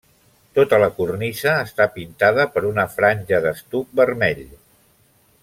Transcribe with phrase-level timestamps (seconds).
[0.59, 4.43] Tota la cornisa està pintada per una franja d'estuc vermell.